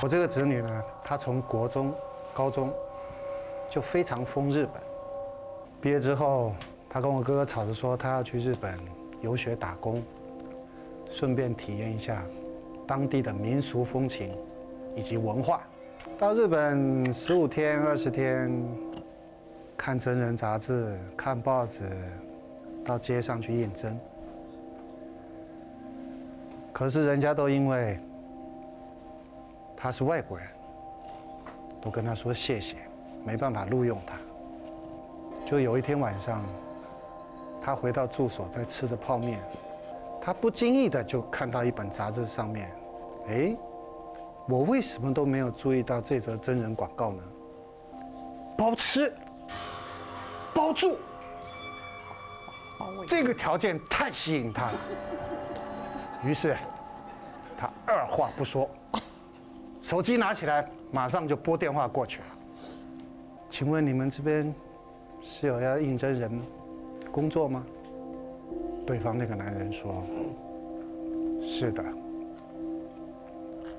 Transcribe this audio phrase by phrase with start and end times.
[0.00, 1.92] 我这个侄女呢，她从国中、
[2.32, 2.72] 高中
[3.68, 4.80] 就非常疯日本。
[5.80, 6.52] 毕业之后，
[6.88, 8.78] 她跟我哥哥吵着说，她要去日本
[9.20, 10.00] 游学打工，
[11.10, 12.24] 顺便体验一下
[12.86, 14.32] 当地的民俗风情
[14.94, 15.62] 以及文化。
[16.16, 18.52] 到日本十五天、二十天，
[19.76, 21.90] 看真人杂志、看报纸，
[22.84, 23.98] 到街上去应征。
[26.72, 27.98] 可是人家都因为
[29.80, 30.48] 他是外国人，
[31.80, 32.78] 都跟他说谢谢，
[33.24, 34.18] 没办法录用他。
[35.46, 36.44] 就有一天晚上，
[37.62, 39.40] 他回到住所，在吃着泡面，
[40.20, 42.68] 他不经意的就看到一本杂志上面，
[43.28, 43.56] 哎，
[44.48, 47.22] 我为什么都没有注意到这则真人广告呢？
[48.56, 49.14] 包吃，
[50.52, 50.98] 包住，
[53.08, 54.80] 这个条件太吸引他了。
[56.24, 56.56] 于是，
[57.56, 58.68] 他二话不说，
[59.80, 62.26] 手机拿起来，马上就拨电话过去了。
[63.48, 64.54] 请问你们这边
[65.22, 66.30] 是有要应征人
[67.10, 67.64] 工作吗？
[68.86, 70.02] 对方那个男人说
[71.42, 71.84] ：“是的，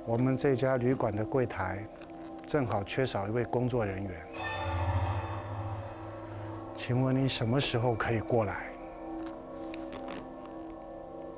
[0.06, 1.84] 我们这家旅馆的柜台
[2.46, 4.12] 正好缺少一位工作人员，
[6.76, 8.68] 请问你什么时候可以过来？”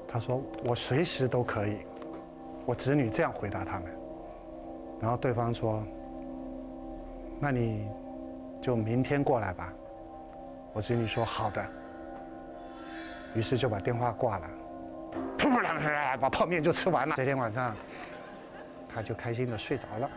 [0.07, 1.79] 他说：“我随时都可以。”
[2.67, 3.89] 我侄女这样回答他们，
[5.01, 5.83] 然后对方说
[7.41, 7.89] ：“那你
[8.61, 9.73] 就明天过来吧。”
[10.73, 11.65] 我侄女说：“好的。”
[13.35, 14.49] 于是就把电话挂了，
[15.37, 17.15] 噗噗两声，把泡面就吃完了。
[17.15, 17.75] 这天晚上，
[18.87, 20.09] 他就开心的睡着了。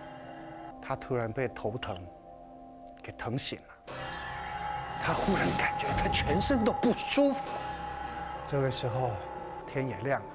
[0.83, 1.97] 他突然被头疼
[3.03, 3.95] 给疼醒了，
[5.03, 7.39] 他忽然感觉他全身都不舒服。
[8.47, 9.11] 这个时候。
[9.67, 10.27] 天也亮了，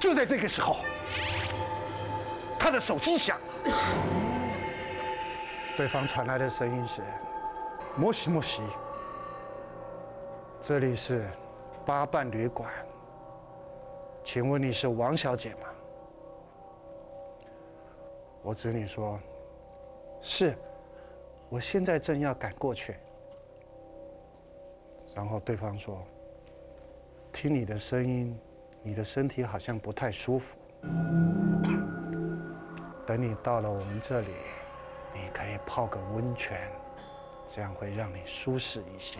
[0.00, 0.78] 就在这个时候，
[2.58, 3.38] 他的手机响。
[5.76, 7.02] 对方传来的声音是
[7.96, 8.62] ：“莫西莫西，
[10.60, 11.28] 这里是
[11.86, 12.70] 八伴旅馆，
[14.24, 15.68] 请问你是王小姐吗？”
[18.42, 19.18] 我子女说
[20.20, 20.56] ：“是，
[21.48, 22.96] 我现在正要赶过去。”
[25.14, 26.02] 然后对方说
[27.32, 28.38] ：“听你的声音。”
[28.80, 30.56] 你的身体好像不太舒服，
[33.08, 34.34] 等你到了我们这里，
[35.14, 36.70] 你可以泡个温泉，
[37.46, 39.18] 这样会让你舒适一些。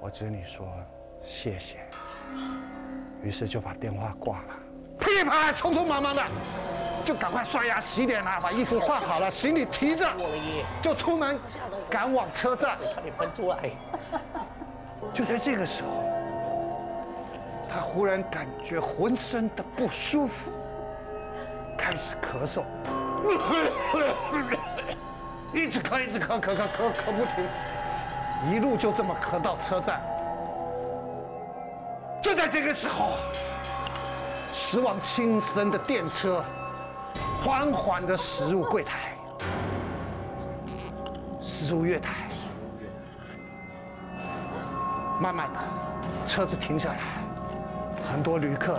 [0.00, 0.66] 我侄女说
[1.22, 1.78] 谢谢，
[3.22, 4.54] 于是就把电话挂了，
[4.98, 6.26] 噼里啪啦，匆匆忙忙的，
[7.04, 10.12] 就赶快刷牙洗脸啦，把衣服换好了，行李提着，
[10.82, 11.38] 就出门
[11.88, 13.70] 赶往车站，差点喷出来。
[15.14, 15.90] 就在这个时候。
[17.68, 20.50] 他忽然感觉浑身的不舒服，
[21.76, 22.64] 开始咳嗽，
[25.52, 27.46] 一直咳，一直咳，咳咳咳咳不停，
[28.50, 30.00] 一路就这么咳到车站。
[32.22, 33.10] 就在这个时候，
[34.52, 36.42] 驶往青森的电车
[37.42, 39.16] 缓缓的驶入柜台，
[41.40, 42.28] 驶入月台，
[45.20, 45.58] 慢慢的，
[46.26, 46.98] 车子停下来。
[48.10, 48.78] 很多旅客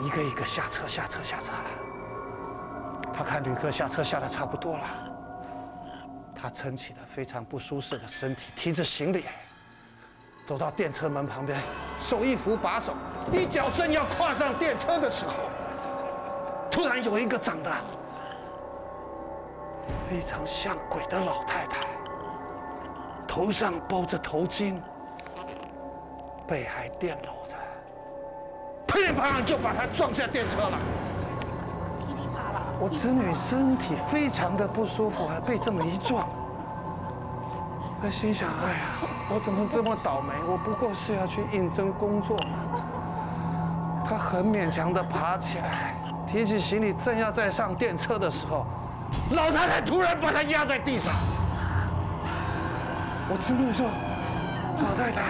[0.00, 1.64] 一个一个下车，下车，下车了。
[3.12, 4.84] 他看旅客下车下的差不多了，
[6.34, 9.24] 他撑起了非常不舒适的身体，提着行李
[10.46, 11.58] 走到电车门旁边，
[12.00, 12.94] 手一扶把手，
[13.32, 15.34] 一脚正要跨上电车的时候，
[16.70, 17.70] 突然有一个长得
[20.10, 21.86] 非常像鬼的老太太，
[23.28, 24.80] 头上包着头巾。
[26.46, 27.56] 背还电搂着，
[28.94, 30.78] 噼里啪啦就把他撞下电车了。
[31.98, 36.28] 噼里啪啦，我侄女身体非常的不舒服，还被这么一撞。
[38.00, 38.78] 她心想：哎呀，
[39.28, 40.32] 我怎么这么倒霉？
[40.46, 42.80] 我不过是要去应征工作嘛。
[44.04, 48.64] 她很勉强的爬起来，提起行李，正要再上电车的时候，
[49.32, 51.12] 老太太突然把她压在地上。
[53.28, 53.86] 我侄女说：
[54.84, 55.22] 老太太。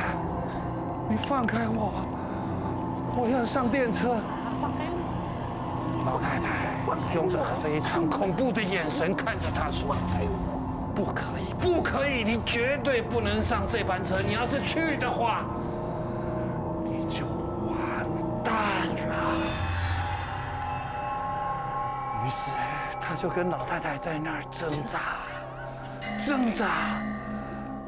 [1.08, 1.92] 你放开我！
[3.16, 4.16] 我要上电车。
[6.04, 6.76] 老太太
[7.14, 9.96] 用着非常恐怖的眼神看着他说
[10.94, 12.22] ：“不可以，不可以！
[12.24, 14.20] 你绝对不能上这班车。
[14.20, 15.44] 你要是去的话，
[16.84, 17.74] 你就完
[18.42, 18.54] 蛋
[19.08, 19.32] 了。”
[22.26, 22.50] 于是
[23.00, 24.98] 他就跟老太太在那儿挣扎，
[26.18, 26.66] 挣扎。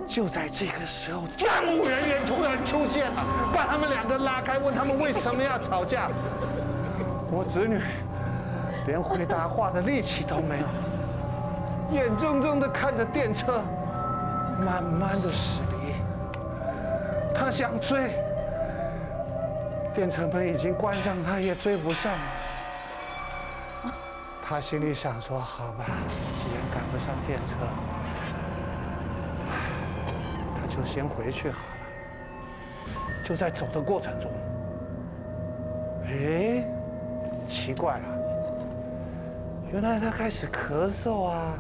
[0.07, 6.09] 就在这个时候，站务人员突然出现了，把他们两个拉开，问他们为什么要吵架。
[7.31, 7.81] 我子女
[8.87, 10.67] 连回答话的力气都没有，
[11.93, 13.61] 眼睁睁的看着电车
[14.65, 15.93] 慢慢的驶离。
[17.35, 18.13] 他想追，
[19.93, 22.19] 电车门已经关上，他也追不上了。
[24.49, 25.85] 他心里想说：“好吧，
[26.35, 27.57] 既然赶不上电车，
[30.77, 31.73] 就先回去好了。”
[33.25, 34.31] 就在走的过程中，
[36.05, 36.65] 哎，
[37.49, 38.05] 奇怪了，
[39.73, 41.59] 原来他开始咳嗽啊，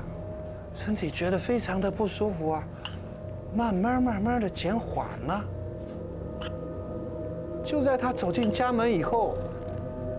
[0.72, 2.62] 身体觉得非常的不舒服啊，
[3.52, 5.44] 慢慢慢慢的减缓了。
[7.64, 9.36] 就在他走进家门以后，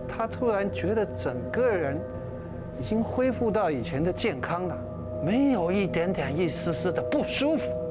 [0.06, 1.98] 他突然觉得整个人
[2.78, 4.76] 已经恢复到以前的健康了，
[5.24, 7.87] 没有一点点一丝丝的不舒服。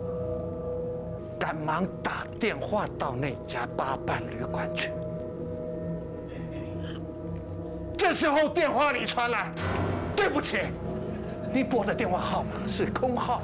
[1.48, 4.92] 赶忙打电话到那家八办旅馆去。
[7.98, 9.50] 这时候电话里传来
[10.14, 10.60] ：“对不起，
[11.54, 13.42] 你拨的电话号码是空号。”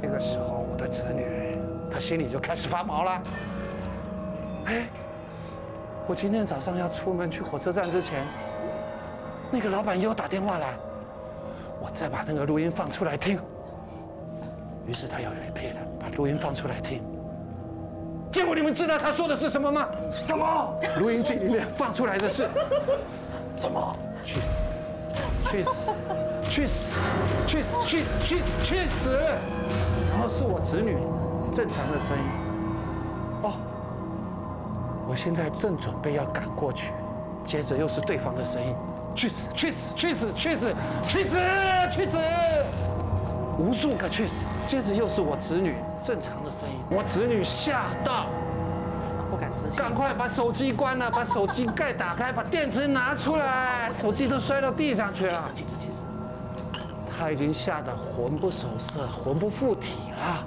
[0.00, 1.58] 那个时候，我的子女
[1.90, 3.22] 他心里就开始发毛了。
[4.66, 4.86] 哎。
[6.06, 8.24] 我今天早上要出门去火车站之前，
[9.50, 10.74] 那个老板又打电话来，
[11.80, 13.40] 我再把那个录音放出来听。
[14.86, 15.80] 于是他又 repeat 了
[16.16, 17.02] 录音放出来听。
[18.30, 19.86] 结果你们知道他说的是什么吗？
[20.18, 20.74] 什么？
[20.98, 22.48] 录音机里面放出来的是
[23.56, 23.96] 什么？
[24.24, 24.66] 去死！
[25.50, 25.90] 去死！
[26.48, 26.94] 去死！
[27.46, 27.86] 去死！
[27.86, 28.24] 去死！
[28.24, 28.64] 去死！
[28.64, 29.10] 去死！
[30.10, 30.96] 然后是我子女
[31.52, 32.24] 正常的声音。
[33.42, 33.52] 哦。
[35.08, 36.92] 我现在正准备要赶过去，
[37.44, 38.74] 接着又是对方的声音
[39.14, 39.48] ：“去死！
[39.54, 39.94] 去死！
[39.94, 40.32] 去死！
[40.32, 40.74] 去死！
[41.06, 41.38] 去死！
[41.90, 42.16] 去死！”
[43.58, 46.74] 无数个确实，接着又是我侄女正常的声音。
[46.90, 48.26] 我侄女吓到，
[49.30, 55.50] 不敢直赶快把手机关了，把手机盖打开，把电池拿出来，手机都摔到地上去了。
[57.16, 60.44] 他已经吓得魂不守舍，魂不附体了。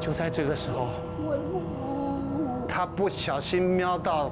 [0.00, 0.88] 就在这个时候。
[2.68, 4.30] 他不小心瞄到，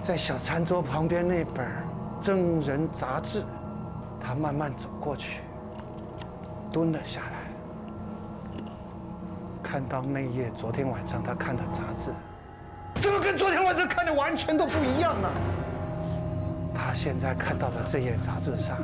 [0.00, 1.66] 在小餐桌旁边那本
[2.20, 3.42] 真人杂志，
[4.20, 5.40] 他慢慢走过去，
[6.72, 8.62] 蹲了下来，
[9.62, 12.10] 看到那页昨天晚上他看的杂志，
[12.94, 15.28] 怎么跟昨天晚上看的完全都不一样呢？
[16.74, 18.78] 他现在看到的这页杂志上，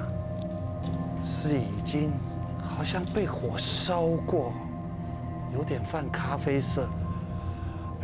[1.22, 2.12] 是已经
[2.62, 4.52] 好像被火烧过，
[5.54, 6.86] 有点泛咖啡色。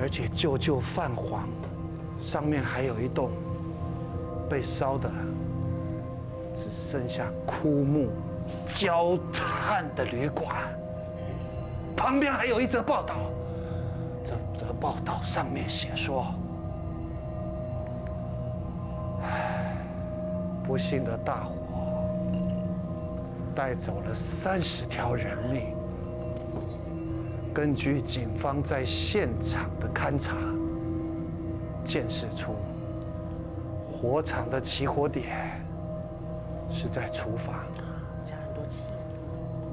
[0.00, 1.46] 而且旧旧泛黄，
[2.18, 3.30] 上面还有一栋
[4.50, 5.08] 被烧的
[6.52, 8.08] 只剩下枯木
[8.74, 10.54] 焦炭的旅馆。
[11.96, 13.14] 旁边还有一则报道，
[14.24, 16.26] 这则报道上面写说：，
[19.22, 19.76] 唉，
[20.66, 21.54] 不幸的大火
[23.54, 25.74] 带走了三十条人命。
[27.54, 30.34] 根据警方在现场的勘查，
[31.84, 32.56] 见识出
[33.88, 35.62] 火场的起火点
[36.68, 37.54] 是在厨房。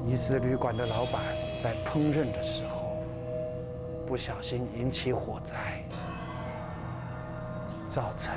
[0.07, 1.21] 疑似旅馆的老板
[1.62, 2.98] 在烹饪的时候
[4.07, 5.83] 不小心引起火灾，
[7.88, 8.34] 造成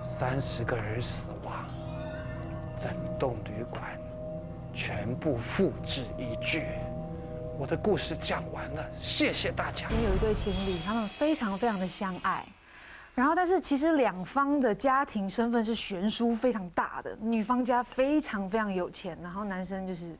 [0.00, 1.64] 三十个人死亡，
[2.76, 3.82] 整栋旅馆
[4.74, 6.66] 全部付之一炬。
[7.56, 9.86] 我的故事讲完了，谢谢大家。
[9.90, 12.44] 有一对情侣，他们非常非常的相爱，
[13.14, 17.16] 然后但是其实两方的家庭身份是悬殊非常大的。
[17.20, 20.14] 女方家非常非常有钱，然后男生就是。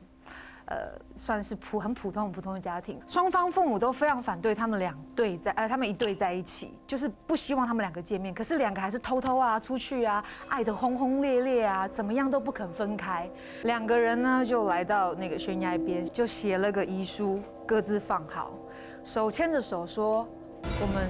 [0.71, 0.87] 呃，
[1.17, 8.33] 算是普很普通很普通的家庭，双方父母都非常反对他们两对在，呃，他们一对在一起，就是不希望他们两个见面。
[8.33, 13.29] 可是两个还是偷偷啊出去啊，爱得轰轰烈烈啊，怎么样都不肯分开。
[13.63, 18.51] 两个人呢就来到那个悬崖边，就写了个遗书，各自放好，
[19.03, 20.25] 手牵着手说
[20.79, 21.09] 我们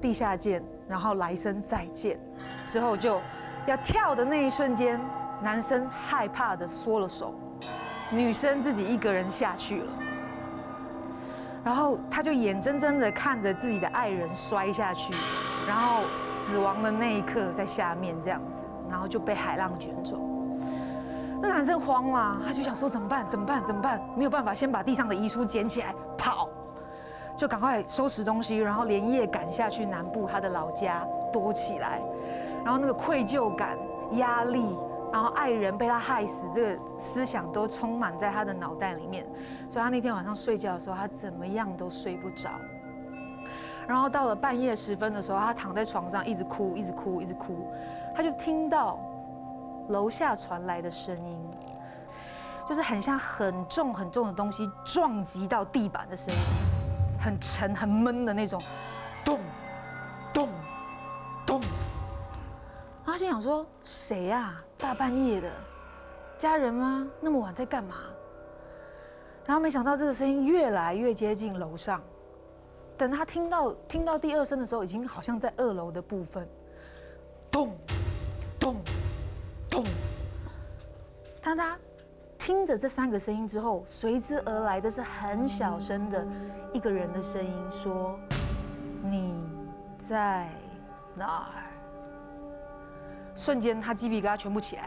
[0.00, 2.16] 地下见，然后来生再见。
[2.64, 3.20] 之后就
[3.66, 5.00] 要跳的那一瞬间，
[5.42, 7.34] 男生害怕的缩了手。
[8.10, 9.92] 女生自己一个人下去了，
[11.62, 15.12] 然后他就眼睁睁的看着自己的爱人摔下去，
[15.66, 20.18] 然后死亡的那一刻在下面这样子，然后就被海浪卷走。
[21.42, 23.28] 那男生慌了，他就想说怎么办？
[23.28, 23.62] 怎么办？
[23.62, 24.00] 怎么办？
[24.16, 26.48] 没有办法，先把地上的遗书捡起来跑，
[27.36, 32.00] 就赶快收拾东西，然后连夜赶下去南部他的老家躲起来，
[32.64, 33.76] 然后那个愧疚感、
[34.12, 34.74] 压力。
[35.12, 39.26] 然后爱人被他害死，这个思想都充满在他的脑袋里面，
[39.70, 42.50] 所以他那天晚上睡觉的时候，他怎么样都睡不着。
[43.86, 47.70] 然后到了半夜时分的时候，他躺在床上一直哭，一直哭，一直哭，
[48.14, 48.98] 他就听到
[49.88, 51.40] 楼下传来的声音，
[52.66, 56.40] 就是很像很重很重的东西撞击到地板的声音，
[57.18, 58.60] 很沉很闷的那种，
[63.18, 64.62] 心想说：谁呀？
[64.78, 65.50] 大半夜的，
[66.38, 67.04] 家人吗？
[67.20, 67.96] 那么晚在干嘛？
[69.44, 72.00] 然后没想到这个声音越来越接近楼上，
[72.96, 76.46] 等他听到听到第二声的时候，已经好像在二楼的部分，
[77.50, 77.76] 咚
[78.60, 78.76] 咚
[79.68, 79.84] 咚。
[81.42, 81.76] 当他
[82.38, 86.24] 听着这三个声音之后，随之而来的是很小声的
[86.72, 88.16] 一个人的声音，说
[89.02, 89.34] ：“你
[90.08, 90.48] 在
[91.16, 91.64] 哪儿？”
[93.38, 94.82] 瞬间，他鸡皮疙瘩全部起来，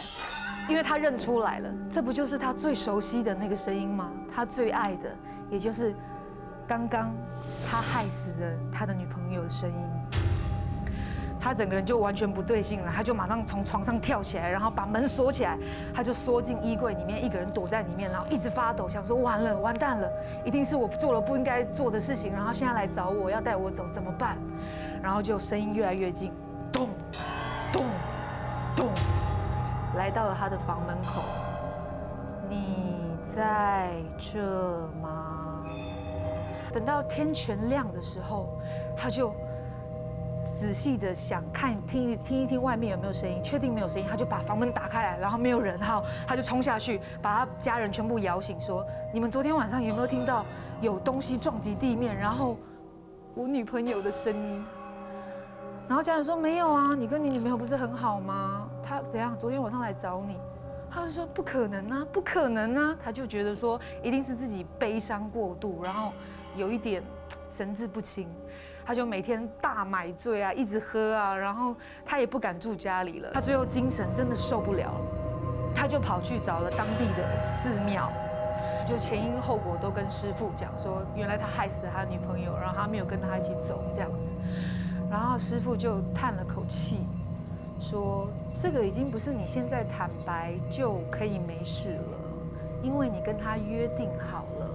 [0.67, 4.12] 因为他认出来了，这不就是他最熟悉的那个声音吗？
[4.29, 5.10] 他最爱的，
[5.50, 5.96] 也就是
[6.67, 7.13] 刚刚
[7.65, 9.75] 他害死了他的女朋友的声音。
[11.39, 15.58] 他整个人就完全不对劲了，他就马上从床上跳起来，然后把门锁起来，
[15.93, 20.12] 他就缩进衣柜里面，一个人躲在里面，然后一直发抖，想说完了，完蛋了，
[20.46, 24.38] 一定是我做了不应该做的事情，然后现在来找我要带我走，怎么办？
[25.01, 26.34] 然后就声音越来越近，
[26.70, 26.89] 咚，
[27.72, 27.86] 咚。
[28.75, 28.89] 咚，
[29.95, 31.23] 来到了他的房门口。
[32.49, 35.63] 你在这吗？
[36.73, 38.57] 等到天全亮的时候，
[38.95, 39.33] 他就
[40.57, 50.45] 仔细的想看听一听一听外面有没有声音，确定没有声音，他就把房门打开来，然后没有人哈，他就冲下去把他家人全部摇醒，说：你们昨天晚上有没有听到
[50.79, 52.15] 有东西撞击地面？
[52.15, 52.57] 然后
[53.33, 54.63] 我女朋友的声音。
[55.91, 58.65] 然后家人说没有啊，你跟你女朋友不是很好吗？
[58.81, 59.38] 他怎样？
[59.38, 60.38] 昨天晚上来找你，
[60.89, 62.95] 他就说不可能啊，不可能啊！
[63.03, 66.13] 他就觉得说一定是自己悲伤过度，然后
[66.55, 67.03] 有一点
[67.51, 68.29] 神志不清，
[68.86, 73.29] 他就每天大买醉啊，一直喝啊，然后他也不敢住家里了。
[73.33, 75.01] 他最后精神真的受不了了，
[75.75, 78.10] 他就跑去找了当地的寺庙，
[78.88, 84.29] 就前因后果都跟师傅讲说，原来他害死了他女朋友，然后他没有跟他一起走这样子。
[85.11, 87.01] 然后师傅就叹了口气，
[87.77, 92.17] 说：“这个已经不是你现在坦白就可以没事了，
[92.81, 94.69] 因为你跟他约定好了，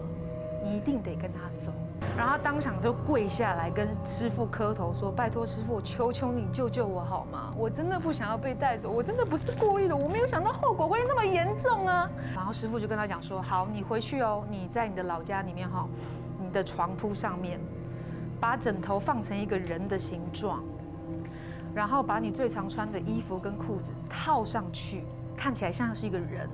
[0.63, 1.73] 你一定得跟他走。”
[2.15, 7.55] 然后当场就跪下来跟师傅磕头说：“拜托师傅，求求你救救我好吗？
[7.57, 15.89] 我真的不想要被带走，我真的不是故意的，我没有想到后果会那么严重啊！”然后师傅就跟他讲说：“好，你回去哦，你在你的老家里面哈，
[16.39, 17.59] 你的床铺上面。”
[18.41, 20.63] 把枕头放成一个人的形状，
[21.75, 25.05] 然后把你最常穿的衣服跟裤子套上去，
[25.37, 26.49] 看起来像是一个人。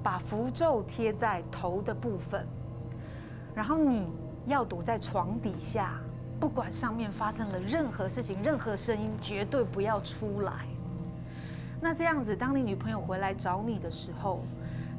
[0.00, 2.46] 把符咒贴在头的部分，
[3.52, 4.08] 然后你
[4.46, 6.00] 要躲在床底下，
[6.38, 10.66] 不管上面发生了任何事情、任何声音，绝对不要出来。
[11.80, 14.40] 那这样子，当你女朋友回来找你的时候，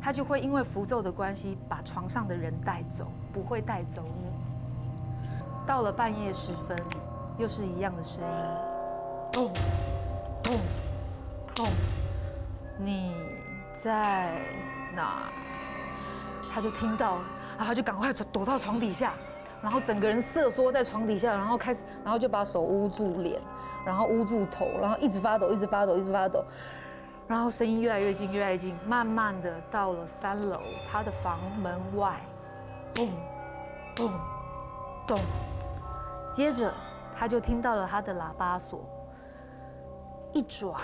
[0.01, 4.28] 她就会因为符咒的关系，把床上的人带走，不会带走你。
[5.69, 6.75] 到了半夜时分，
[7.37, 8.27] 又是一样的声音，
[9.31, 9.51] 砰，
[10.43, 10.57] 砰，
[11.55, 11.69] 砰，
[12.79, 13.13] 你
[13.79, 14.41] 在
[14.95, 15.29] 哪？
[16.51, 17.21] 他就听到了，
[17.55, 19.13] 然后他就赶快躲到床底下，
[19.61, 23.39] 然后整个人瑟缩在床底下，然后开始，然后就把手捂住脸，
[23.85, 26.43] 然后捂住头，然后一直发抖，一直发抖，一直发抖，
[27.27, 30.59] 然后声音越来越近，越来越近，慢慢的到了三楼
[30.91, 32.19] 他的房门外，
[32.95, 33.07] 咚，
[33.95, 34.11] 咚，
[35.05, 35.19] 咚。
[36.31, 36.71] 接着，
[37.17, 38.81] 他就听到了他的喇叭锁
[40.31, 40.79] 一转，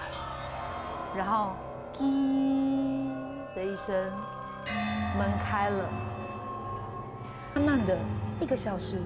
[1.15, 1.51] 然后
[1.93, 3.09] “滴”
[3.55, 3.95] 的一声，
[5.17, 5.85] 门开了。
[7.53, 7.97] 慢慢的，
[8.41, 9.01] 一个小时、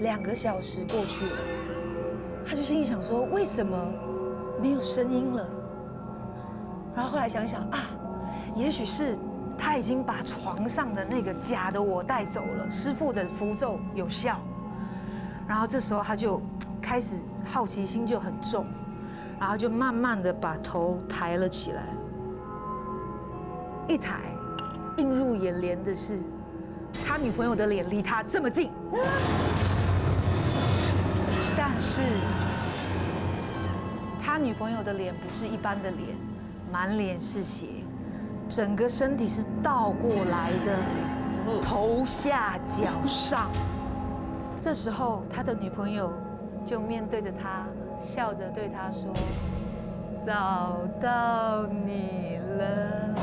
[0.00, 1.38] 两个小时过去了，
[2.46, 3.76] 他就心里想说：为什么
[4.60, 5.48] 没有声音了？
[6.94, 7.78] 然后后来想想啊，
[8.54, 9.16] 也许是
[9.56, 14.38] 他已经把床上的那个假的我带走了，师傅的符咒有效。
[15.46, 16.40] 然后这时候他就
[16.80, 18.66] 开始好奇心就很重，
[19.38, 21.82] 然后就慢慢的把头抬了起来。
[23.86, 24.20] 一抬，
[24.96, 26.18] 映入眼帘的是
[27.04, 28.70] 他女朋友的脸离他这么近，
[31.54, 32.00] 但是
[34.22, 36.16] 他女朋友的脸不是一般的脸，
[36.72, 37.66] 满脸是血，
[38.48, 43.50] 整个身体是倒过来的，头下脚上。
[44.64, 46.10] 这时候，他的女朋友
[46.64, 47.66] 就面对着他，
[48.02, 49.12] 笑着对他说
[50.26, 53.14] ：“找到你了。”